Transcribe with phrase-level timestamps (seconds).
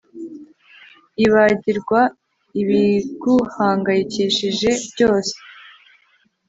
[1.25, 2.01] Ibagirwa
[2.61, 4.59] ibiguhangayikishije
[4.93, 5.35] byose